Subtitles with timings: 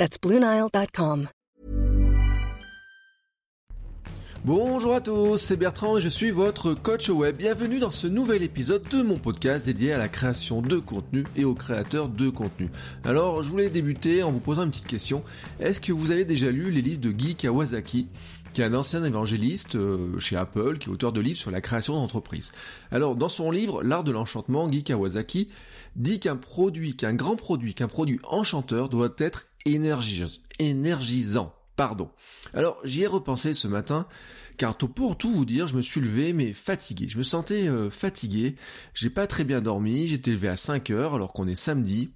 [0.00, 1.28] That's BlueNile.com.
[4.46, 7.36] Bonjour à tous, c'est Bertrand et je suis votre coach web.
[7.36, 11.44] Bienvenue dans ce nouvel épisode de mon podcast dédié à la création de contenu et
[11.44, 12.70] aux créateurs de contenu.
[13.04, 15.22] Alors, je voulais débuter en vous posant une petite question.
[15.58, 18.08] Est-ce que vous avez déjà lu les livres de Guy Kawasaki
[18.54, 21.60] qui est un ancien évangéliste euh, chez Apple, qui est auteur de livres sur la
[21.60, 22.52] création d'entreprises?
[22.90, 25.50] Alors, dans son livre L'art de l'enchantement, Guy Kawasaki
[25.94, 31.54] dit qu'un produit, qu'un grand produit, qu'un produit enchanteur doit être énergisant.
[31.76, 32.10] Pardon.
[32.52, 34.06] Alors, j'y ai repensé ce matin,
[34.58, 37.08] car pour tout vous dire, je me suis levé, mais fatigué.
[37.08, 38.54] Je me sentais euh, fatigué,
[38.92, 42.12] j'ai pas très bien dormi, j'étais levé à 5 heures, alors qu'on est samedi.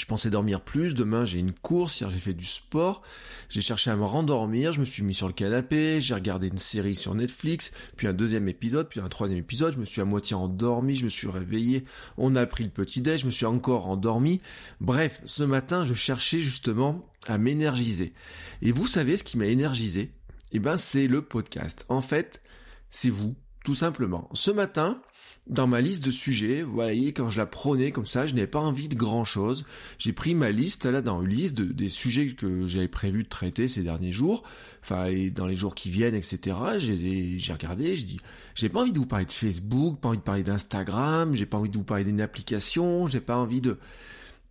[0.00, 3.02] Je pensais dormir plus, demain j'ai une course, hier j'ai fait du sport,
[3.50, 6.56] j'ai cherché à me rendormir, je me suis mis sur le canapé, j'ai regardé une
[6.56, 10.06] série sur Netflix, puis un deuxième épisode, puis un troisième épisode, je me suis à
[10.06, 11.84] moitié endormi, je me suis réveillé,
[12.16, 14.40] on a pris le petit déj, je me suis encore endormi.
[14.80, 18.14] Bref, ce matin je cherchais justement à m'énergiser.
[18.62, 20.14] Et vous savez ce qui m'a énergisé?
[20.52, 21.84] Eh ben c'est le podcast.
[21.90, 22.40] En fait,
[22.88, 24.30] c'est vous, tout simplement.
[24.32, 25.02] Ce matin,
[25.50, 28.60] dans ma liste de sujets, voyez, quand je la prenais comme ça, je n'avais pas
[28.60, 29.66] envie de grand chose.
[29.98, 33.66] J'ai pris ma liste, là, dans une liste des sujets que j'avais prévu de traiter
[33.66, 34.44] ces derniers jours,
[34.82, 36.56] enfin, dans les jours qui viennent, etc.
[36.78, 38.20] J'ai regardé, je dis,
[38.54, 41.58] j'ai pas envie de vous parler de Facebook, pas envie de parler d'Instagram, j'ai pas
[41.58, 43.76] envie de vous parler d'une application, j'ai pas envie de,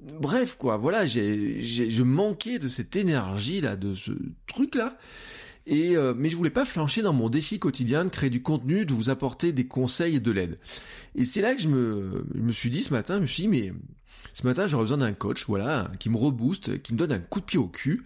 [0.02, 4.12] bref, quoi, voilà, j'ai, je manquais de cette énergie, là, de ce
[4.48, 4.98] truc, là.
[5.72, 8.88] Et euh, mais je voulais pas flancher dans mon défi quotidien de créer du contenu,
[8.88, 10.60] de vous apporter des conseils et de l'aide.
[11.14, 13.50] Et c'est là que je me, me suis dit ce matin, je me suis dit
[13.50, 13.74] mais
[14.34, 17.40] ce matin j'aurais besoin d'un coach, voilà, qui me rebooste, qui me donne un coup
[17.40, 18.04] de pied au cul,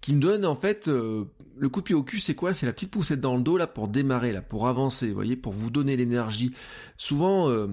[0.00, 1.26] qui me donne en fait euh,
[1.56, 2.52] le coup de pied au cul, c'est quoi?
[2.52, 5.36] C'est la petite poussette dans le dos là pour démarrer, là pour avancer, vous voyez,
[5.36, 6.52] pour vous donner l'énergie.
[6.96, 7.68] Souvent euh,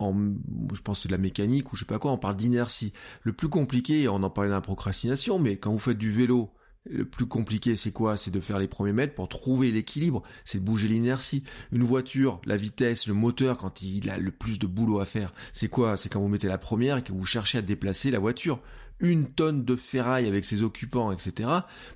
[0.00, 0.12] en,
[0.74, 2.92] je pense c'est de la mécanique ou je sais pas quoi, on parle d'inertie.
[3.22, 6.50] Le plus compliqué, on en parlait de la procrastination, mais quand vous faites du vélo,
[6.90, 8.16] le plus compliqué, c'est quoi?
[8.16, 11.44] C'est de faire les premiers mètres pour trouver l'équilibre, c'est de bouger l'inertie.
[11.70, 15.32] Une voiture, la vitesse, le moteur, quand il a le plus de boulot à faire,
[15.52, 15.96] c'est quoi?
[15.96, 18.60] C'est quand vous mettez la première et que vous cherchez à déplacer la voiture.
[19.00, 21.48] Une tonne de ferraille avec ses occupants, etc.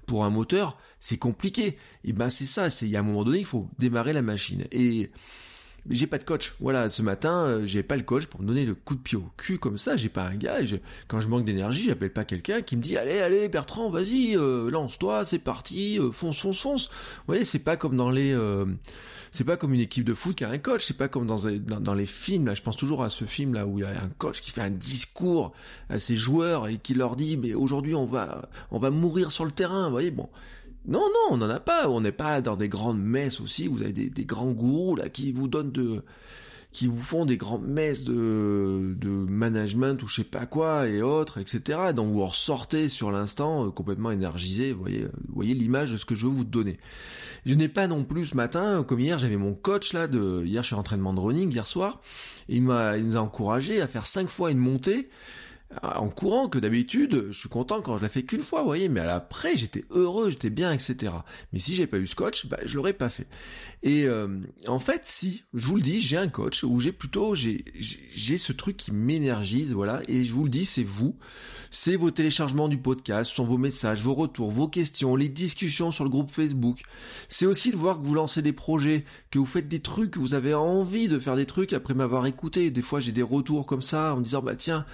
[0.07, 1.79] Pour un moteur, c'est compliqué.
[2.03, 4.23] Et ben c'est ça, c'est il y a un moment donné, il faut démarrer la
[4.23, 4.67] machine.
[4.73, 5.11] Et
[5.91, 6.55] j'ai pas de coach.
[6.61, 9.17] Voilà, ce matin, euh, j'ai pas le coach pour me donner le coup de pied
[9.17, 9.97] au cul comme ça.
[9.97, 10.59] J'ai pas un gars.
[11.09, 14.71] quand je manque d'énergie, j'appelle pas quelqu'un qui me dit allez, allez, Bertrand, vas-y, euh,
[14.71, 16.89] lance-toi, c'est parti, euh, fonce, fonce, fonce.
[16.89, 18.37] Vous voyez, c'est pas comme dans les,
[19.33, 20.85] c'est pas comme une équipe de foot qui a un coach.
[20.87, 22.47] C'est pas comme dans, les films.
[22.47, 24.51] Là, je pense toujours à ce film là où il y a un coach qui
[24.51, 25.53] fait un discours
[25.89, 29.45] à ses joueurs et qui leur dit mais aujourd'hui on va, on va mourir sur
[29.45, 29.87] le terrain.
[29.87, 30.29] Vous voyez, bon.
[30.87, 31.89] Non, non, on n'en a pas.
[31.89, 33.67] On n'est pas dans des grandes messes aussi.
[33.67, 36.03] Vous avez des, grands gourous là qui vous donnent de,
[36.71, 41.03] qui vous font des grandes messes de, de management ou je sais pas quoi et
[41.03, 41.93] autres, etc.
[41.95, 44.73] Donc vous ressortez sur l'instant euh, complètement énergisé.
[44.73, 46.79] Vous voyez, voyez l'image de ce que je veux vous donner.
[47.47, 50.63] Je n'ai pas non plus ce matin, comme hier, j'avais mon coach là de, hier
[50.63, 52.01] je suis en entraînement de running hier soir,
[52.49, 55.09] il m'a, il nous a encouragé à faire cinq fois une montée.
[55.73, 58.89] Euh, en courant que d'habitude, je suis content quand je la fais qu'une fois, voyez,
[58.89, 61.13] mais après j'étais heureux, j'étais bien, etc.
[61.53, 63.27] Mais si j'ai pas eu ce coach, bah, je l'aurais pas fait.
[63.83, 64.29] Et euh,
[64.69, 68.39] en fait, si, je vous le dis, j'ai un coach où j'ai plutôt, j'ai, j'ai
[68.39, 71.17] ce truc qui m'énergise, voilà, et je vous le dis, c'est vous,
[71.71, 76.05] c'est vos téléchargements du podcast, sont vos messages, vos retours, vos questions, les discussions sur
[76.05, 76.83] le groupe Facebook.
[77.29, 80.19] C'est aussi de voir que vous lancez des projets, que vous faites des trucs, que
[80.19, 82.71] vous avez envie de faire des trucs après m'avoir écouté.
[82.71, 84.87] Des fois, j'ai des retours comme ça en me disant, bah tiens,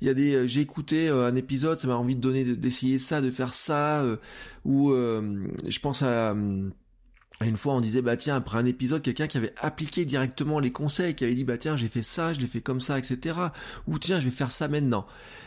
[0.00, 2.98] il y a euh, j'ai écouté euh, un épisode, ça m'a envie de donner, d'essayer
[2.98, 4.16] ça, de faire ça, euh,
[4.64, 6.34] ou je pense à
[7.40, 10.72] une fois, on disait, bah tiens, après un épisode, quelqu'un qui avait appliqué directement les
[10.72, 13.38] conseils, qui avait dit, bah tiens, j'ai fait ça, je l'ai fait comme ça, etc.
[13.86, 15.06] Ou tiens, je vais faire ça maintenant.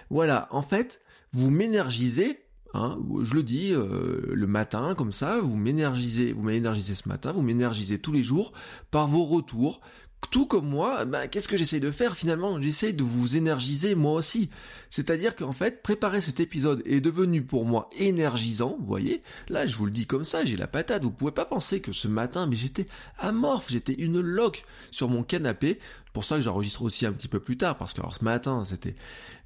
[0.10, 1.02] Voilà, en fait,
[1.34, 2.40] vous m'énergisez,
[2.74, 7.42] hein, je le dis, le matin, comme ça, vous m'énergisez, vous m'énergisez ce matin, vous
[7.42, 8.54] m'énergisez tous les jours
[8.90, 9.82] par vos retours,
[10.30, 12.62] tout comme moi, bah, qu'est-ce que j'essaye de faire finalement?
[12.62, 14.50] J'essaye de vous énergiser moi aussi.
[14.90, 19.24] C'est-à-dire qu'en fait, préparer cet épisode est devenu pour moi énergisant, vous voyez?
[19.50, 21.04] Là, je vous le dis comme ça, j'ai la patate.
[21.04, 22.86] Vous pouvez pas penser que ce matin, mais j'étais
[23.18, 25.80] amorphe, j'étais une loque sur mon canapé.
[26.14, 28.64] Pour ça que j'enregistre aussi un petit peu plus tard, parce que alors ce matin,
[28.66, 28.96] c'était...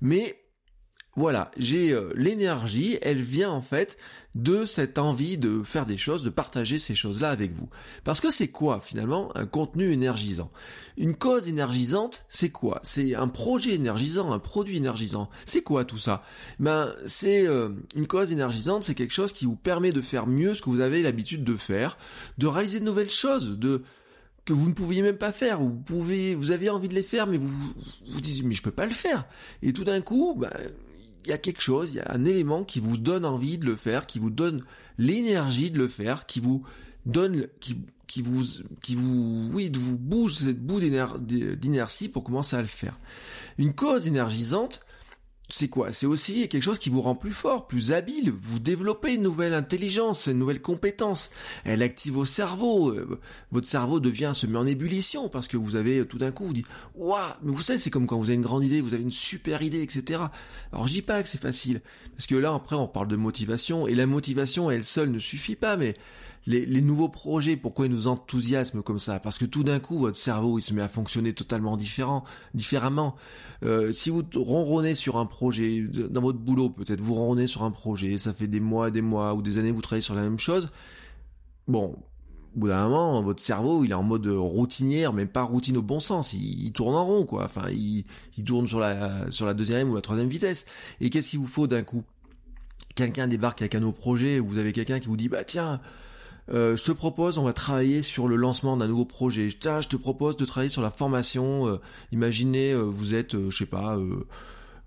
[0.02, 0.45] Mais
[1.16, 3.98] voilà, j'ai euh, l'énergie, elle vient en fait
[4.36, 7.70] de cette envie de faire des choses, de partager ces choses-là avec vous.
[8.04, 10.52] Parce que c'est quoi finalement un contenu énergisant?
[10.98, 12.82] Une cause énergisante, c'est quoi?
[12.84, 15.30] C'est un projet énergisant, un produit énergisant.
[15.46, 16.24] C'est quoi tout ça?
[16.60, 20.54] Ben c'est euh, une cause énergisante, c'est quelque chose qui vous permet de faire mieux
[20.54, 21.98] ce que vous avez l'habitude de faire,
[22.38, 23.84] de réaliser de nouvelles choses, de
[24.44, 27.26] que vous ne pouviez même pas faire, vous pouvez, vous aviez envie de les faire,
[27.26, 29.26] mais vous vous, dites mais je peux pas le faire.
[29.64, 30.52] Et tout d'un coup, ben,
[31.26, 33.66] il y a quelque chose, il y a un élément qui vous donne envie de
[33.66, 34.64] le faire, qui vous donne
[34.98, 36.64] l'énergie de le faire, qui vous
[37.06, 37.78] donne, qui,
[38.08, 38.44] qui vous,
[38.82, 42.98] qui vous, oui, vous bouge cette bout d'inertie pour commencer à le faire.
[43.58, 44.82] Une cause énergisante,
[45.50, 45.94] c'est quoi?
[45.94, 48.32] C'est aussi quelque chose qui vous rend plus fort, plus habile.
[48.32, 51.30] Vous développez une nouvelle intelligence, une nouvelle compétence.
[51.64, 52.90] Elle active vos cerveaux.
[52.90, 53.20] Euh,
[53.52, 56.54] votre cerveau devient se met en ébullition parce que vous avez tout d'un coup vous
[56.54, 57.20] dites waouh.
[57.44, 59.62] Mais vous savez, c'est comme quand vous avez une grande idée, vous avez une super
[59.62, 60.24] idée, etc.
[60.72, 61.82] Alors je dis pas que c'est facile
[62.16, 65.56] parce que là après on parle de motivation et la motivation elle seule ne suffit
[65.56, 65.96] pas, mais
[66.48, 69.20] les, nouveaux projets, pourquoi ils nous enthousiasment comme ça?
[69.20, 73.16] Parce que tout d'un coup, votre cerveau, il se met à fonctionner totalement différent, différemment.
[73.64, 77.72] Euh, si vous ronronnez sur un projet, dans votre boulot peut-être, vous ronronnez sur un
[77.72, 80.22] projet, ça fait des mois, des mois ou des années que vous travaillez sur la
[80.22, 80.70] même chose,
[81.68, 81.96] bon,
[82.56, 85.82] au bout d'un moment, votre cerveau, il est en mode routinière, mais pas routine au
[85.82, 86.34] bon sens.
[86.34, 87.44] Il, tourne en rond, quoi.
[87.44, 88.06] Enfin, il,
[88.38, 90.66] il, tourne sur la, sur la deuxième ou la troisième vitesse.
[91.02, 92.04] Et qu'est-ce qu'il vous faut d'un coup?
[92.96, 95.82] Quelqu'un débarque avec un nouveau projet, ou vous avez quelqu'un qui vous dit, bah tiens,
[96.54, 99.50] euh, je te propose, on va travailler sur le lancement d'un nouveau projet.
[99.50, 101.68] Je, je te propose de travailler sur la formation.
[101.68, 101.78] Euh,
[102.12, 103.98] imaginez, euh, vous êtes, je sais pas,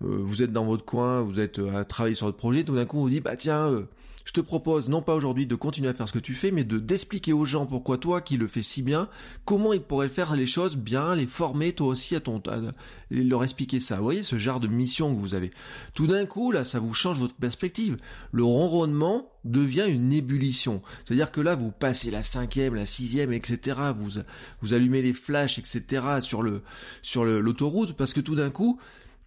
[0.00, 2.64] vous êtes dans votre coin, vous êtes à travailler sur votre projet.
[2.64, 3.86] Tout d'un coup, on vous dit, bah tiens,
[4.28, 6.62] je te propose non pas aujourd'hui de continuer à faire ce que tu fais, mais
[6.62, 9.08] de d'expliquer aux gens pourquoi toi qui le fais si bien,
[9.46, 12.42] comment ils pourraient faire les choses bien, les former toi aussi à ton,
[13.10, 13.96] leur expliquer ça.
[13.96, 15.50] Vous voyez ce genre de mission que vous avez.
[15.94, 17.96] Tout d'un coup là, ça vous change votre perspective.
[18.30, 20.82] Le ronronnement devient une ébullition.
[21.04, 23.78] C'est-à-dire que là, vous passez la cinquième, la sixième, etc.
[23.96, 24.20] Vous
[24.60, 26.20] vous allumez les flashs, etc.
[26.20, 26.60] sur le
[27.00, 28.78] sur l'autoroute parce que tout d'un coup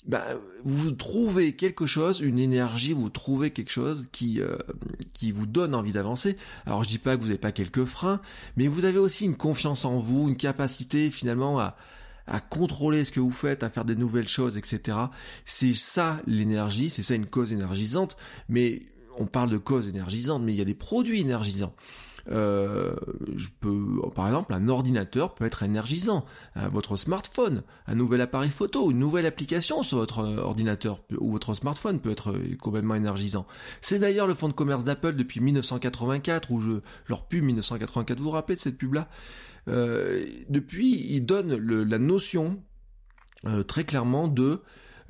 [0.08, 0.26] bah,
[0.64, 4.58] vous trouvez quelque chose, une énergie, vous trouvez quelque chose qui euh,
[5.14, 6.38] qui vous donne envie d'avancer.
[6.66, 8.20] Alors je dis pas que vous n'avez pas quelques freins,
[8.58, 11.76] mais vous avez aussi une confiance en vous, une capacité finalement à
[12.28, 14.98] à contrôler ce que vous faites, à faire des nouvelles choses, etc.
[15.46, 18.16] C'est ça l'énergie, c'est ça une cause énergisante.
[18.48, 18.84] Mais
[19.18, 21.74] on parle de cause énergisante, mais il y a des produits énergisants.
[22.30, 22.96] Euh,
[23.36, 26.26] je peux, par exemple, un ordinateur peut être énergisant.
[26.58, 31.32] Euh, votre smartphone, un nouvel appareil photo, une nouvelle application sur votre euh, ordinateur ou
[31.32, 33.46] votre smartphone peut être complètement énergisant.
[33.82, 38.18] C'est d'ailleurs le fonds de commerce d'Apple depuis 1984 où je leur pub 1984.
[38.20, 39.08] Vous vous rappelez de cette pub-là?
[39.68, 42.64] Depuis, ils donnent la notion
[43.68, 44.62] très clairement de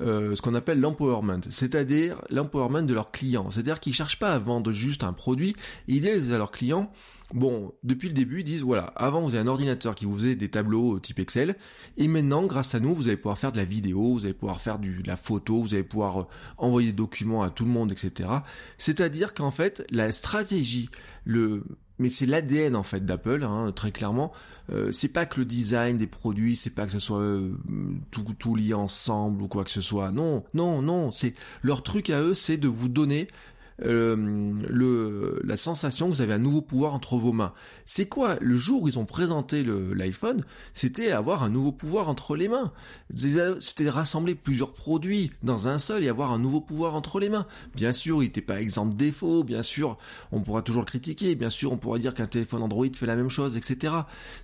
[0.02, 3.52] euh, ce qu'on appelle l'empowerment, c'est-à-dire l'empowerment de leurs clients.
[3.52, 5.56] C'est-à-dire qu'ils cherchent pas à vendre juste un produit,
[5.88, 6.92] ils disent à leurs clients,
[7.34, 10.36] bon, depuis le début, ils disent, voilà, avant vous avez un ordinateur qui vous faisait
[10.36, 11.56] des tableaux type Excel,
[11.98, 14.60] et maintenant, grâce à nous, vous allez pouvoir faire de la vidéo, vous allez pouvoir
[14.60, 16.24] faire du, de la photo, vous allez pouvoir euh,
[16.58, 18.30] envoyer des documents à tout le monde, etc.
[18.78, 20.90] C'est-à-dire qu'en fait, la stratégie,
[21.26, 21.64] le,
[22.02, 24.34] mais c'est l'ADN en fait d'Apple, hein, très clairement.
[24.72, 27.52] Euh, c'est pas que le design des produits, c'est pas que ce soit euh,
[28.10, 30.12] tout, tout lié ensemble ou quoi que ce soit.
[30.12, 31.12] Non, non, non.
[31.12, 33.28] C'est leur truc à eux, c'est de vous donner
[33.84, 34.16] euh,
[34.70, 37.54] le, la sensation que vous avez un nouveau pouvoir entre vos mains.
[37.86, 40.42] C'est quoi Le jour où ils ont présenté l'iPhone,
[40.74, 42.72] c'était avoir un nouveau pouvoir entre les mains.
[43.12, 47.48] C'était rassembler plusieurs produits dans un seul et avoir un nouveau pouvoir entre les mains.
[47.76, 49.98] Bien sûr, il n'était pas exempt de défauts, bien sûr,
[50.32, 53.16] on pourra toujours le critiquer, bien sûr, on pourra dire qu'un téléphone Android fait la
[53.16, 53.94] même chose, etc.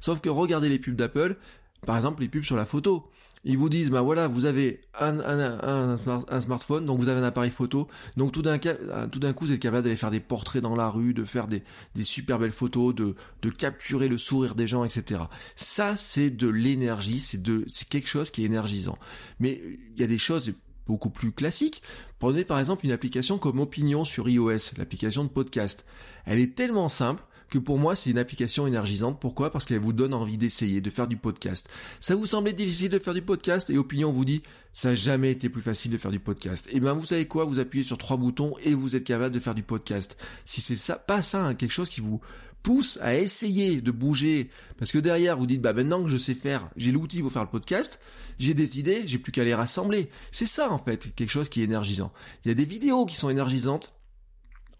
[0.02, 1.38] Sauf que regardez les pubs d'Apple,
[1.86, 3.10] par exemple les pubs sur la photo.
[3.50, 5.96] Ils vous disent, bah voilà, vous avez un,
[6.42, 7.88] smartphone, donc vous avez un appareil photo,
[8.18, 10.90] donc tout d'un tout d'un coup, vous êtes capable d'aller faire des portraits dans la
[10.90, 11.64] rue, de faire des,
[12.04, 13.16] super belles photos, de,
[13.58, 15.22] capturer le sourire des gens, etc.
[15.56, 18.98] Ça, c'est de l'énergie, c'est c'est quelque chose qui est énergisant.
[19.40, 19.62] Mais
[19.96, 20.54] il y a des choses
[20.86, 21.82] beaucoup plus classiques.
[22.20, 25.86] Prenez par exemple une application comme Opinion sur iOS, l'application de podcast.
[26.26, 29.20] Elle est tellement simple que pour moi c'est une application énergisante.
[29.20, 29.52] Pourquoi?
[29.52, 31.70] Parce qu'elle vous donne envie d'essayer, de faire du podcast.
[32.00, 33.70] Ça vous semblait difficile de faire du podcast?
[33.70, 36.68] Et Opinion vous dit ça n'a jamais été plus facile de faire du podcast.
[36.68, 37.46] Et eh ben vous savez quoi?
[37.46, 40.24] Vous appuyez sur trois boutons et vous êtes capable de faire du podcast.
[40.46, 42.22] Si c'est ça, pas ça, hein, quelque chose qui vous
[42.64, 46.34] pousse à essayer de bouger, parce que derrière vous dites bah maintenant que je sais
[46.34, 48.02] faire, j'ai l'outil pour faire le podcast,
[48.40, 50.10] j'ai des idées, j'ai plus qu'à les rassembler.
[50.32, 52.12] C'est ça en fait, quelque chose qui est énergisant.
[52.44, 53.94] Il y a des vidéos qui sont énergisantes,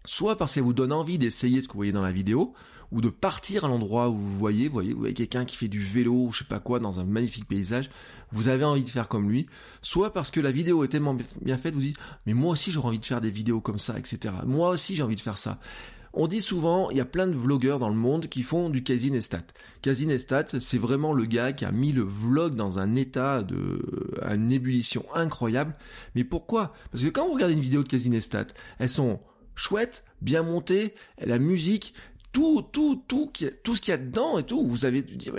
[0.04, 2.54] soit parce qu'elle vous donne envie d'essayer ce que vous voyez dans la vidéo,
[2.90, 5.68] ou de partir à l'endroit où vous voyez, vous voyez, vous voyez quelqu'un qui fait
[5.68, 7.90] du vélo ou je sais pas quoi dans un magnifique paysage,
[8.32, 9.46] vous avez envie de faire comme lui,
[9.82, 12.88] soit parce que la vidéo est tellement bien faite, vous dites, mais moi aussi j'aurais
[12.88, 14.34] envie de faire des vidéos comme ça, etc.
[14.46, 15.58] Moi aussi j'ai envie de faire ça.
[16.14, 18.82] On dit souvent, il y a plein de vlogueurs dans le monde qui font du
[18.82, 19.42] Casinestat.
[19.82, 23.80] Casinestat, c'est vraiment le gars qui a mis le vlog dans un état de,
[24.28, 25.76] une ébullition incroyable.
[26.14, 26.72] Mais pourquoi?
[26.90, 28.46] Parce que quand vous regardez une vidéo de Casinestat,
[28.78, 29.20] elles sont
[29.58, 31.94] chouettes, bien montées, la musique,
[32.32, 33.30] tout, tout, tout,
[33.62, 35.34] tout ce qu'il y a dedans et tout, vous avez dû dire,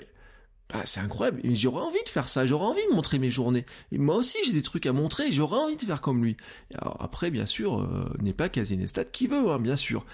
[0.72, 1.42] bah, c'est incroyable.
[1.56, 2.46] J'aurais envie de faire ça.
[2.46, 3.66] J'aurais envie de montrer mes journées.
[3.92, 5.32] Et moi aussi, j'ai des trucs à montrer.
[5.32, 6.38] J'aurais envie de faire comme lui.
[6.78, 10.06] Après, bien sûr, euh, n'est pas Casinestat qui veut, hein, bien sûr.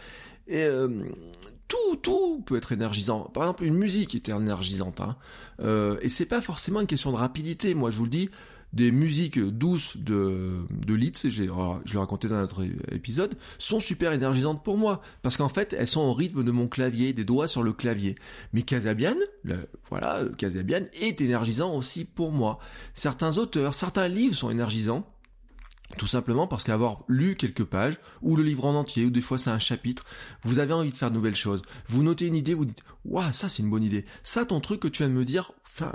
[0.47, 0.87] Et euh,
[1.67, 3.21] tout, tout peut être énergisant.
[3.33, 5.01] Par exemple, une musique est énergisante.
[5.01, 5.17] Hein.
[5.59, 7.73] Euh, et c'est pas forcément une question de rapidité.
[7.73, 8.29] Moi, je vous le dis,
[8.73, 14.63] des musiques douces de, de Litz, je l'ai raconté dans notre épisode, sont super énergisantes
[14.63, 15.01] pour moi.
[15.21, 18.15] Parce qu'en fait, elles sont au rythme de mon clavier, des doigts sur le clavier.
[18.53, 19.15] Mais Casabian,
[19.89, 22.59] voilà, Casabian est énergisant aussi pour moi.
[22.93, 25.07] Certains auteurs, certains livres sont énergisants.
[25.97, 29.37] Tout simplement parce qu'avoir lu quelques pages, ou le livre en entier, ou des fois
[29.37, 30.03] c'est un chapitre,
[30.43, 31.61] vous avez envie de faire de nouvelles choses.
[31.87, 34.03] Vous notez une idée, vous dites, waouh, ça c'est une bonne idée.
[34.23, 35.51] Ça, ton truc que tu viens de me dire,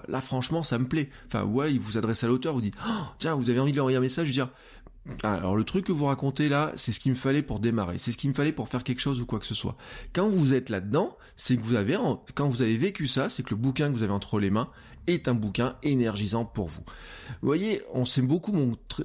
[0.09, 1.11] là franchement, ça me plaît.
[1.27, 3.77] Enfin, ouais, il vous adresse à l'auteur, vous dites, oh, tiens, vous avez envie de
[3.77, 4.51] lui envoyer un message, dire,
[5.23, 8.13] alors le truc que vous racontez là, c'est ce qu'il me fallait pour démarrer, c'est
[8.13, 9.77] ce qu'il me fallait pour faire quelque chose ou quoi que ce soit.
[10.13, 11.99] Quand vous êtes là-dedans, c'est que vous avez,
[12.35, 14.69] quand vous avez vécu ça, c'est que le bouquin que vous avez entre les mains
[15.15, 16.83] est un bouquin énergisant pour vous.
[17.43, 18.53] Vous voyez, on s'est beaucoup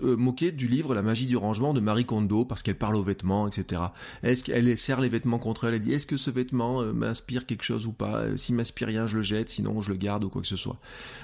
[0.02, 3.04] euh, moqué du livre La magie du rangement de Marie Kondo parce qu'elle parle aux
[3.04, 3.82] vêtements, etc.
[4.24, 5.76] Est-ce qu'elle serre les vêtements contre elle?
[5.76, 8.18] Elle dit est-ce que ce vêtement euh, m'inspire quelque chose ou pas?
[8.22, 10.58] Euh, S'il m'inspire rien, je le jette, sinon je le garde ou quoi que ce
[10.58, 10.78] soit.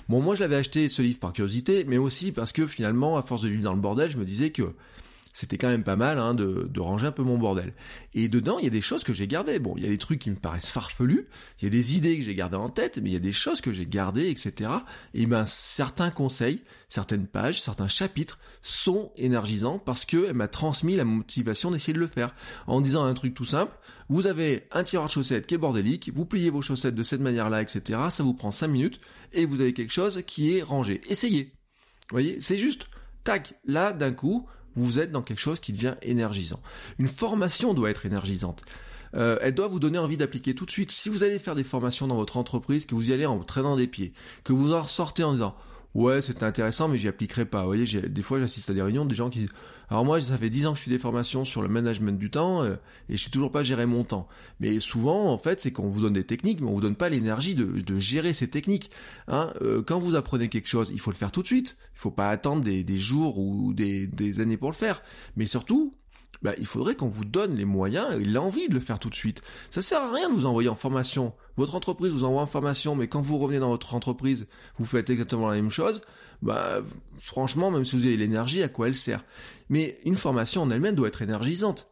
[0.09, 3.23] Bon, moi je l'avais acheté ce livre par curiosité, mais aussi parce que finalement, à
[3.23, 4.73] force de vivre dans le bordel, je me disais que
[5.33, 7.73] c'était quand même pas mal hein, de, de, ranger un peu mon bordel.
[8.13, 9.59] Et dedans, il y a des choses que j'ai gardées.
[9.59, 11.27] Bon, il y a des trucs qui me paraissent farfelus,
[11.59, 13.31] il y a des idées que j'ai gardées en tête, mais il y a des
[13.31, 14.69] choses que j'ai gardées, etc.
[15.13, 21.05] Et ben, certains conseils, certaines pages, certains chapitres sont énergisants parce qu'elle m'a transmis la
[21.05, 22.35] motivation d'essayer de le faire.
[22.67, 23.73] En disant un truc tout simple,
[24.09, 27.21] vous avez un tiroir de chaussettes qui est bordélique, vous pliez vos chaussettes de cette
[27.21, 27.99] manière-là, etc.
[28.09, 28.99] Ça vous prend 5 minutes
[29.31, 31.01] et vous avez quelque chose qui est rangé.
[31.07, 31.53] Essayez.
[32.09, 32.87] Vous voyez, c'est juste,
[33.23, 36.59] tac, là, d'un coup, vous êtes dans quelque chose qui devient énergisant.
[36.99, 38.63] Une formation doit être énergisante.
[39.15, 40.91] Euh, elle doit vous donner envie d'appliquer tout de suite.
[40.91, 43.75] Si vous allez faire des formations dans votre entreprise, que vous y allez en traînant
[43.75, 44.13] des pieds,
[44.43, 45.55] que vous en sortez en disant
[45.93, 47.61] ouais c'est intéressant mais j'y appliquerai pas.
[47.61, 49.49] Vous voyez, des fois j'assiste à des réunions des gens qui disent
[49.91, 52.31] alors moi ça fait 10 ans que je fais des formations sur le management du
[52.31, 52.75] temps euh,
[53.09, 54.29] et je sais toujours pas gérer mon temps.
[54.61, 57.09] Mais souvent en fait c'est qu'on vous donne des techniques mais on vous donne pas
[57.09, 58.89] l'énergie de, gérer ces techniques.
[59.27, 59.53] Hein.
[59.61, 61.75] Euh, quand vous apprenez quelque chose il faut le faire tout de suite.
[61.93, 65.03] Il faut pas attendre des, jours ou des années pour le faire.
[65.35, 65.93] Mais surtout
[66.41, 69.15] bah, il faudrait qu'on vous donne les moyens et l'envie de le faire tout de
[69.15, 69.41] suite.
[69.69, 71.33] Ça sert à rien de vous envoyer en formation.
[71.57, 75.09] Votre entreprise vous envoie en formation, mais quand vous revenez dans votre entreprise, vous faites
[75.09, 76.01] exactement la même chose.
[76.41, 76.81] Bah,
[77.21, 79.23] franchement, même si vous avez l'énergie, à quoi elle sert?
[79.69, 81.90] Mais une formation en elle-même doit être énergisante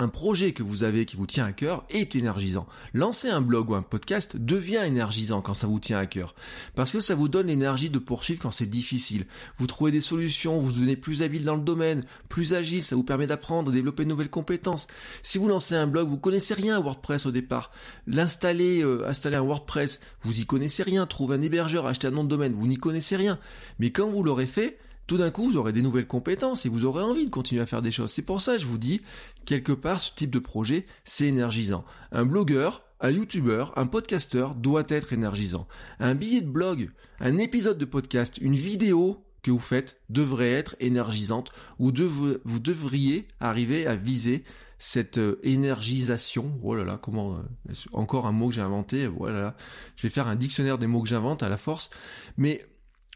[0.00, 2.66] un projet que vous avez qui vous tient à cœur est énergisant.
[2.94, 6.34] Lancer un blog ou un podcast devient énergisant quand ça vous tient à cœur.
[6.74, 9.26] Parce que ça vous donne l'énergie de poursuivre quand c'est difficile.
[9.58, 13.04] Vous trouvez des solutions, vous devenez plus habile dans le domaine, plus agile, ça vous
[13.04, 14.86] permet d'apprendre, de développer de nouvelles compétences.
[15.22, 17.70] Si vous lancez un blog, vous connaissez rien à WordPress au départ.
[18.06, 21.06] L'installer, euh, installer un WordPress, vous y connaissez rien.
[21.06, 23.38] Trouver un hébergeur, acheter un nom de domaine, vous n'y connaissez rien.
[23.78, 24.78] Mais quand vous l'aurez fait,
[25.10, 27.66] tout d'un coup, vous aurez des nouvelles compétences et vous aurez envie de continuer à
[27.66, 28.12] faire des choses.
[28.12, 29.00] C'est pour ça que je vous dis,
[29.44, 31.84] quelque part, ce type de projet, c'est énergisant.
[32.12, 35.66] Un blogueur, un youtubeur, un podcasteur doit être énergisant.
[35.98, 40.76] Un billet de blog, un épisode de podcast, une vidéo que vous faites devrait être
[40.78, 41.50] énergisante
[41.80, 41.90] ou
[42.44, 44.44] vous devriez arriver à viser
[44.78, 46.58] cette euh, énergisation.
[46.62, 49.08] Oh là là, comment euh, encore un mot que j'ai inventé.
[49.08, 49.62] Voilà, oh
[49.96, 51.90] je vais faire un dictionnaire des mots que j'invente à la force.
[52.38, 52.64] Mais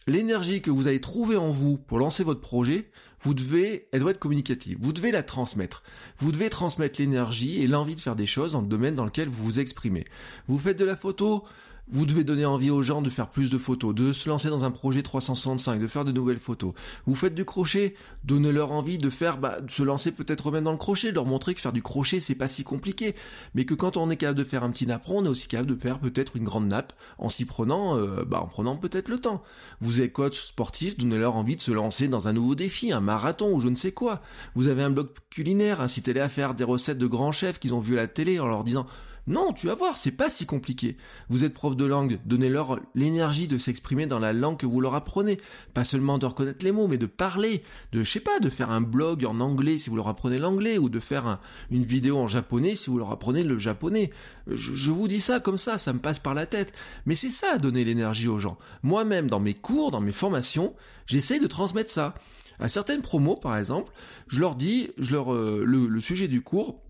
[0.06, 4.10] l'énergie que vous avez trouvée en vous pour lancer votre projet, vous devez, elle doit
[4.10, 4.76] être communicative.
[4.80, 5.82] Vous devez la transmettre.
[6.18, 9.28] Vous devez transmettre l'énergie et l'envie de faire des choses dans le domaine dans lequel
[9.28, 10.04] vous vous exprimez.
[10.46, 11.44] Vous faites de la photo,
[11.88, 14.64] vous devez donner envie aux gens de faire plus de photos, de se lancer dans
[14.64, 16.72] un projet 365, de faire de nouvelles photos.
[17.06, 20.72] Vous faites du crochet, donnez-leur envie de faire, bah, de se lancer peut-être même dans
[20.72, 23.14] le crochet, leur montrer que faire du crochet c'est pas si compliqué,
[23.54, 25.70] mais que quand on est capable de faire un petit napperon, on est aussi capable
[25.70, 29.18] de faire peut-être une grande nappe en s'y prenant, euh, bah, en prenant peut-être le
[29.18, 29.42] temps.
[29.80, 33.52] Vous êtes coach sportif, donnez-leur envie de se lancer dans un nouveau défi, un marathon
[33.54, 34.22] ou je ne sais quoi.
[34.54, 37.80] Vous avez un blog culinaire, incitez-les à faire des recettes de grands chefs qu'ils ont
[37.80, 38.86] vu à la télé en leur disant
[39.26, 40.98] Non, tu vas voir, c'est pas si compliqué.
[41.30, 44.94] Vous êtes prof de langue, donnez-leur l'énergie de s'exprimer dans la langue que vous leur
[44.94, 45.38] apprenez.
[45.72, 47.62] Pas seulement de reconnaître les mots, mais de parler,
[47.92, 50.76] de, je sais pas, de faire un blog en anglais si vous leur apprenez l'anglais,
[50.76, 51.40] ou de faire
[51.70, 54.10] une vidéo en japonais si vous leur apprenez le japonais.
[54.46, 56.74] Je, vous dis ça comme ça, ça me passe par la tête.
[57.06, 58.58] Mais c'est ça, donner l'énergie aux gens.
[58.82, 60.74] Moi-même, dans mes cours, dans mes formations,
[61.06, 62.14] j'essaie de transmettre ça.
[62.58, 63.90] À certaines promos, par exemple,
[64.28, 66.82] je leur dis, je leur, euh, le, sujet du cours,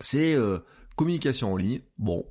[0.00, 0.58] c'est euh,
[1.00, 1.80] communication en ligne.
[1.96, 2.26] Bon.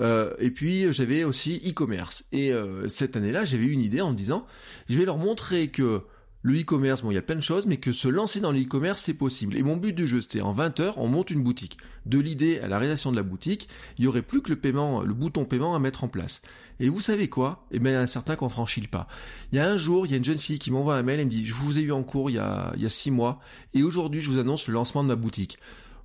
[0.00, 2.24] Euh, et puis j'avais aussi e-commerce.
[2.30, 2.52] Et
[2.88, 4.46] cette année-là, j'avais une idée en me disant,
[4.90, 6.02] je vais leur montrer que
[6.44, 8.60] le e-commerce, bon, il y a plein de choses, mais que se lancer dans le
[8.60, 9.56] e-commerce, c'est possible.
[9.56, 11.78] Et mon but du jeu, c'était en 20 heures, on monte une boutique.
[12.04, 15.02] De l'idée à la réalisation de la boutique, il y aurait plus que le paiement,
[15.02, 16.42] le bouton paiement à mettre en place.
[16.80, 17.64] Et vous savez quoi?
[17.70, 19.06] Eh bien, il y a certains qu'on franchit le pas.
[19.52, 21.20] Il y a un jour, il y a une jeune fille qui m'envoie un mail
[21.20, 22.90] et me dit, je vous ai eu en cours il y a, il y a
[22.90, 23.38] six mois,
[23.72, 25.58] et aujourd'hui, je vous annonce le lancement de ma boutique.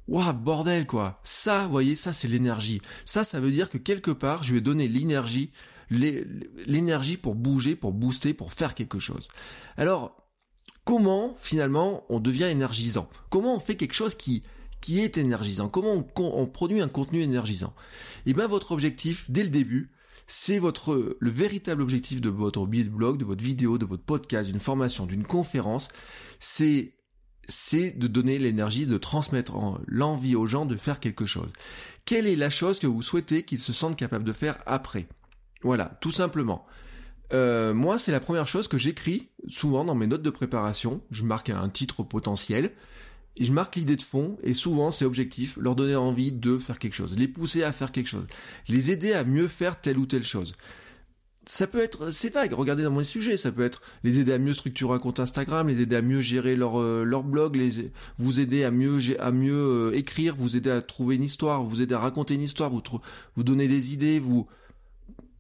[0.08, 2.82] Waouh, bordel quoi Ça, vous voyez, ça c'est l'énergie.
[3.04, 5.52] Ça, ça veut dire que quelque part, je lui ai donné l'énergie,
[5.90, 9.28] l'énergie pour bouger, pour booster, pour faire quelque chose.
[9.76, 10.16] Alors,
[10.86, 13.10] comment finalement on devient énergisant?
[13.30, 14.44] Comment on fait quelque chose qui
[14.80, 15.68] qui est énergisant?
[15.68, 17.74] Comment on, produit un contenu énergisant?
[18.26, 19.92] Eh bien votre objectif dès le début,
[20.28, 24.04] c'est votre le véritable objectif de votre billet de blog, de votre vidéo, de votre
[24.04, 25.90] podcast, d'une formation, d'une conférence,
[26.40, 26.94] c'est
[27.48, 29.54] c'est de donner l'énergie, de transmettre
[29.88, 31.52] l'envie aux gens de faire quelque chose.
[32.06, 35.08] Quelle est la chose que vous souhaitez qu'ils se sentent capables de faire après?
[35.64, 36.66] Voilà, tout simplement.
[37.34, 41.02] Euh, moi, c'est la première chose que j'écris souvent dans mes notes de préparation.
[41.12, 42.72] Je marque un titre potentiel
[43.40, 46.96] je marque l'idée de fond et souvent c'est objectif, leur donner envie de faire quelque
[46.96, 48.26] chose, les pousser à faire quelque chose,
[48.68, 50.54] les aider à mieux faire telle ou telle chose.
[51.48, 54.38] Ça peut être, c'est vague, regardez dans mon sujet, ça peut être les aider à
[54.38, 58.42] mieux structurer un compte Instagram, les aider à mieux gérer leur, euh, blog, les, vous
[58.42, 61.96] aider à mieux, à mieux euh, écrire, vous aider à trouver une histoire, vous aider
[61.96, 62.82] à raconter une histoire, vous,
[63.36, 64.46] vous donner des idées, vous,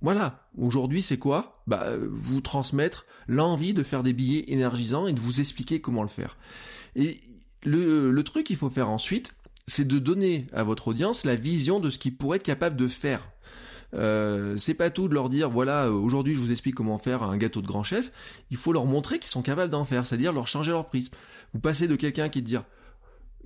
[0.02, 0.48] voilà.
[0.58, 1.62] Aujourd'hui, c'est quoi?
[1.68, 6.08] Bah, vous transmettre l'envie de faire des billets énergisants et de vous expliquer comment le
[6.08, 6.38] faire.
[6.96, 7.20] Et
[7.64, 9.34] le, le truc qu'il faut faire ensuite,
[9.68, 12.88] c'est de donner à votre audience la vision de ce qu'ils pourraient être capables de
[12.88, 13.28] faire.
[13.94, 17.38] Euh, c'est pas tout de leur dire voilà aujourd'hui je vous explique comment faire un
[17.38, 18.12] gâteau de grand chef.
[18.51, 21.13] Il faut leur montrer qu'ils sont capables d'en faire, c'est-à-dire leur changer leur prisme.
[21.53, 22.63] Vous passez de quelqu'un qui dire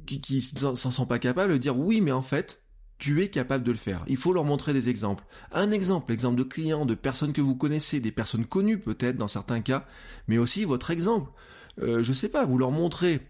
[0.06, 2.62] qui, qui s'en sent pas capable de dire oui mais en fait
[3.02, 4.06] tu es capable de le faire.
[4.08, 5.24] Il faut leur montrer des exemples.
[5.52, 9.28] Un exemple, exemple de clients, de personnes que vous connaissez, des personnes connues peut-être dans
[9.28, 9.88] certains cas,
[10.28, 11.32] mais aussi votre exemple.
[11.80, 13.22] Euh, je sais pas, vous leur montrez,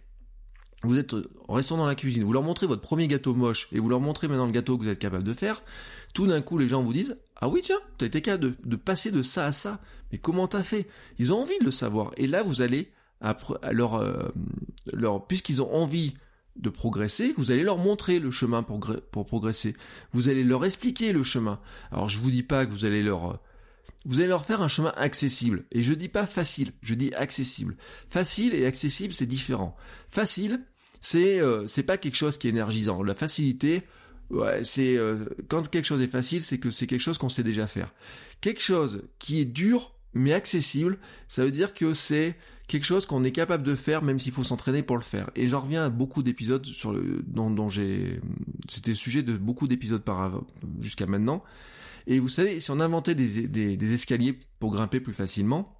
[0.83, 1.15] vous êtes
[1.47, 4.27] restant dans la cuisine, vous leur montrez votre premier gâteau moche et vous leur montrez
[4.27, 5.63] maintenant le gâteau que vous êtes capable de faire.
[6.13, 8.75] Tout d'un coup, les gens vous disent ah oui tiens, tu as été capable de,
[8.75, 9.81] passer de ça à ça.
[10.11, 10.87] Mais comment t'as fait?
[11.17, 12.11] Ils ont envie de le savoir.
[12.17, 14.29] Et là, vous allez après, leur, euh,
[14.93, 16.13] leur puisqu'ils ont envie
[16.55, 19.75] de progresser, vous allez leur montrer le chemin pour, progresser.
[20.13, 21.59] Vous allez leur expliquer le chemin.
[21.91, 23.39] Alors je vous dis pas que vous allez leur
[24.05, 25.65] vous allez leur faire un chemin accessible.
[25.71, 27.77] Et je dis pas facile, je dis accessible.
[28.09, 29.75] Facile et accessible, c'est différent.
[30.09, 30.63] Facile,
[30.99, 33.01] c'est euh, c'est pas quelque chose qui est énergisant.
[33.03, 33.83] La facilité,
[34.31, 37.43] ouais, c'est euh, quand quelque chose est facile, c'est que c'est quelque chose qu'on sait
[37.43, 37.93] déjà faire.
[38.41, 42.35] Quelque chose qui est dur mais accessible, ça veut dire que c'est
[42.67, 45.29] quelque chose qu'on est capable de faire même s'il faut s'entraîner pour le faire.
[45.35, 48.19] Et j'en reviens à beaucoup d'épisodes sur le dont, dont j'ai
[48.69, 50.41] c'était sujet de beaucoup d'épisodes par
[50.79, 51.43] jusqu'à maintenant.
[52.07, 55.79] Et vous savez, si on inventait des, des, des escaliers pour grimper plus facilement,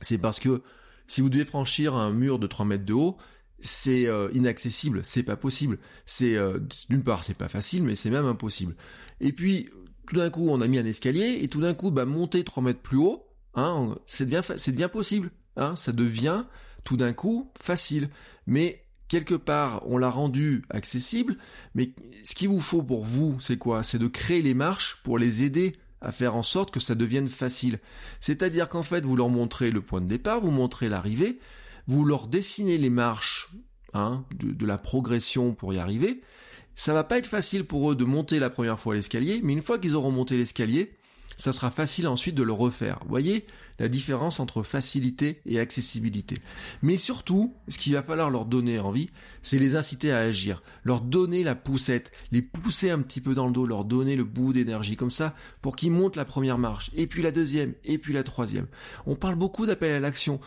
[0.00, 0.62] c'est parce que
[1.06, 3.18] si vous devez franchir un mur de 3 mètres de haut,
[3.64, 5.78] c'est euh, inaccessible, c'est pas possible.
[6.06, 8.76] C'est euh, d'une part c'est pas facile, mais c'est même impossible.
[9.20, 9.70] Et puis
[10.06, 12.62] tout d'un coup on a mis un escalier et tout d'un coup bah monter 3
[12.62, 15.30] mètres plus haut, hein, c'est bien c'est bien possible.
[15.56, 16.44] Hein, ça devient
[16.84, 18.10] tout d'un coup facile.
[18.46, 21.36] Mais quelque part, on l'a rendu accessible,
[21.74, 23.82] mais ce qu'il vous faut pour vous, c'est quoi?
[23.82, 27.28] C'est de créer les marches pour les aider à faire en sorte que ça devienne
[27.28, 27.78] facile.
[28.20, 31.38] C'est-à-dire qu'en fait, vous leur montrez le point de départ, vous montrez l'arrivée,
[31.86, 33.50] vous leur dessinez les marches
[33.92, 36.22] hein, de, la progression pour y arriver.
[36.74, 39.62] Ça va pas être facile pour eux de monter la première fois l'escalier, mais une
[39.62, 40.96] fois qu'ils auront monté l'escalier,
[41.36, 42.98] ça sera facile ensuite de le refaire.
[43.02, 43.46] Vous voyez
[43.78, 46.36] la différence entre facilité et accessibilité.
[46.82, 49.10] Mais surtout, ce qu'il va falloir leur donner envie,
[49.42, 53.46] c'est les inciter à agir, leur donner la poussette, les pousser un petit peu dans
[53.46, 56.90] le dos, leur donner le bout d'énergie comme ça pour qu'ils montent la première marche,
[56.94, 58.66] et puis la deuxième, et puis la troisième.
[59.06, 60.40] On parle beaucoup d'appel à l'action.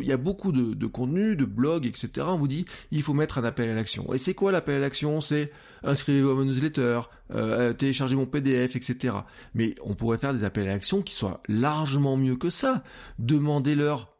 [0.00, 2.26] Il y a beaucoup de, contenu, de blogs, etc.
[2.28, 4.12] On vous dit il faut mettre un appel à l'action.
[4.12, 5.20] Et c'est quoi l'appel à l'action?
[5.20, 5.50] C'est
[5.82, 7.00] inscrivez-vous à mon newsletter,
[7.34, 9.14] euh, téléchargez mon PDF, etc.
[9.54, 12.73] Mais on pourrait faire des appels à l'action qui soient largement mieux que ça.
[13.18, 14.14] Demandez-leur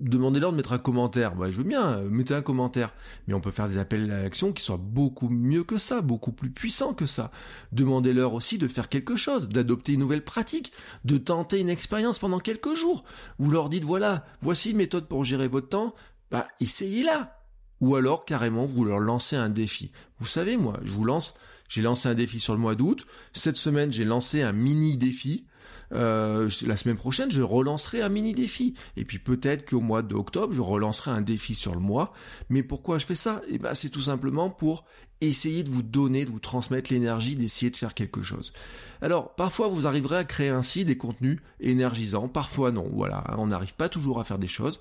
[0.00, 1.34] demandez-leur de mettre un commentaire.
[1.34, 2.92] Bah, je veux bien, euh, mettez un commentaire.
[3.26, 6.32] Mais on peut faire des appels à l'action qui soient beaucoup mieux que ça, beaucoup
[6.32, 7.30] plus puissants que ça.
[7.72, 10.72] Demandez-leur aussi de faire quelque chose, d'adopter une nouvelle pratique,
[11.04, 13.04] de tenter une expérience pendant quelques jours.
[13.38, 15.94] Vous leur dites, voilà, voici une méthode pour gérer votre temps,
[16.30, 17.38] bah, essayez-la.
[17.80, 19.90] Ou alors, carrément, vous leur lancez un défi.
[20.18, 21.34] Vous savez, moi, je vous lance,
[21.68, 23.04] j'ai lancé un défi sur le mois d'août.
[23.32, 25.46] Cette semaine, j'ai lancé un mini défi.
[25.92, 28.74] Euh, la semaine prochaine, je relancerai un mini défi.
[28.96, 32.12] Et puis peut-être qu'au mois d'octobre, je relancerai un défi sur le mois.
[32.48, 33.42] Mais pourquoi je fais ça?
[33.48, 34.84] Eh ben, c'est tout simplement pour
[35.20, 38.52] essayer de vous donner, de vous transmettre l'énergie, d'essayer de faire quelque chose.
[39.00, 42.28] Alors, parfois, vous arriverez à créer ainsi des contenus énergisants.
[42.28, 42.90] Parfois, non.
[42.92, 44.80] Voilà, on n'arrive pas toujours à faire des choses.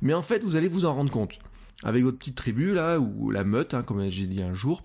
[0.00, 1.38] Mais en fait, vous allez vous en rendre compte.
[1.82, 4.82] Avec votre petite tribu, là, ou la meute, hein, comme j'ai dit un jour,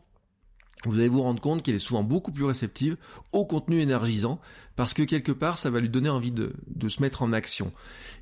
[0.84, 2.98] vous allez vous rendre compte qu'elle est souvent beaucoup plus réceptive
[3.32, 4.40] au contenu énergisant
[4.76, 6.54] parce que quelque part ça va lui donner envie de,
[6.88, 7.72] se mettre en action.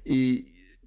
[0.06, 0.46] Et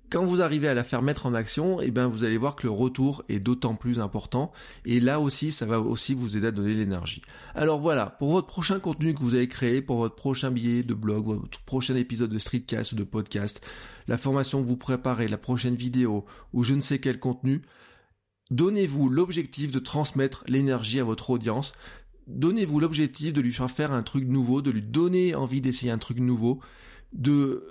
[0.08, 2.54] quand vous arrivez à la faire mettre en action, et eh ben vous allez voir
[2.54, 4.52] que le retour est d'autant plus important
[4.84, 7.22] et là aussi ça va aussi vous aider à donner l'énergie.
[7.54, 10.94] Alors voilà, pour votre prochain contenu que vous allez créer, pour votre prochain billet de
[10.94, 13.66] blog, votre prochain épisode de streetcast ou de podcast,
[14.06, 17.62] la formation que vous préparez, la prochaine vidéo ou je ne sais quel contenu,
[18.50, 21.72] Donnez-vous l'objectif de transmettre l'énergie à votre audience.
[22.28, 25.98] Donnez-vous l'objectif de lui faire faire un truc nouveau, de lui donner envie d'essayer un
[25.98, 26.60] truc nouveau,
[27.12, 27.64] de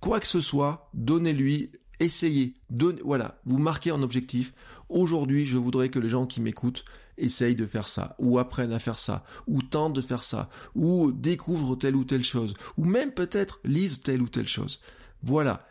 [0.00, 4.52] quoi que ce soit, donnez-lui, essayez, donnez, voilà, vous marquez un objectif.
[4.88, 6.84] Aujourd'hui, je voudrais que les gens qui m'écoutent
[7.18, 11.12] essayent de faire ça, ou apprennent à faire ça, ou tentent de faire ça, ou
[11.12, 14.80] découvrent telle ou telle chose, ou même peut-être lisent telle ou telle chose.
[15.22, 15.66] Voilà.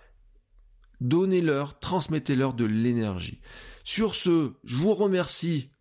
[1.01, 3.39] Donnez-leur, transmettez-leur de l'énergie.
[3.91, 5.71] Sur ce, je vous remercie,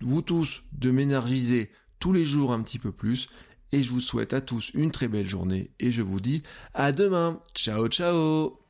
[0.00, 3.30] vous tous, de m'énergiser tous les jours un petit peu plus,
[3.72, 6.42] et je vous souhaite à tous une très belle journée, et je vous dis
[6.74, 7.40] à demain.
[7.54, 8.63] Ciao ciao